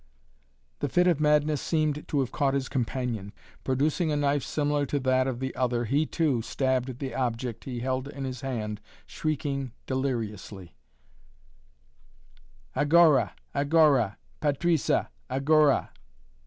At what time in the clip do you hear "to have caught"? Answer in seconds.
2.07-2.55